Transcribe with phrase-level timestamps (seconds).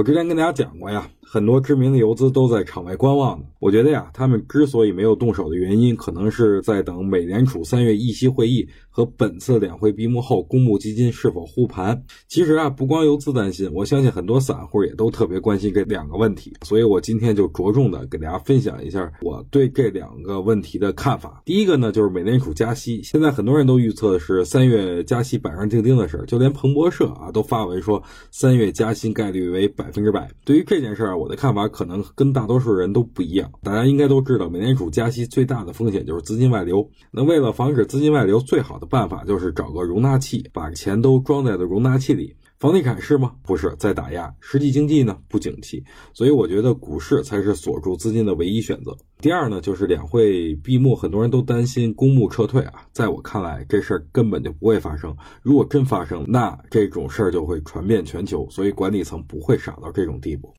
[0.00, 3.46] 我之前跟大家讲过呀，很多知名的游资都在场外观望呢。
[3.60, 12.02] 我觉得呀，他们之所以没有动手的原因，可能是在等美联储三月议息会议和本次两会闭幕后公募基金是否护盘。
[12.26, 16.52] 其实啊，不光游资担心，我相信很多散户也都特别关心这两个问题。
[16.64, 21.40] 所以我今天就着重的给大家分享一下我对这两个问题的看法。
[21.44, 28.02] 第一个呢，就是美联储加息，现在很多人都预测是三月加息板上钉钉的事儿，就连彭博社啊都发文说
[28.32, 30.28] 三月加息概率为百分之百。
[30.44, 33.52] 对于这件事儿，我的看法可能跟大多数人都不一样。
[33.62, 36.90] 大家应该都知道，美联储加息最大的风险就是资金外流。
[37.10, 42.34] 那为了防止资金外流，最好的办法就是找个容纳器，把钱都装在了容纳器里。
[42.58, 43.32] 房地产是吗？
[43.42, 44.34] 不是，在打压。
[44.38, 45.16] 实际经济呢？
[45.28, 45.82] 不景气。
[46.12, 48.94] 所以我觉得股市才是锁住资金的唯一选择。
[49.18, 52.82] 第二呢，就是两会闭幕，很多人都担心公募撤退啊。
[52.92, 55.16] 在我看来，这事儿根本就不会发生。
[55.42, 58.46] 如果真发生，那这种事儿就会传遍全球。
[58.50, 60.46] 所以管理层不会傻到这种地步。